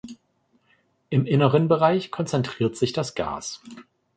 [1.11, 3.61] Im inneren Bereich konzentriert sich das Gas.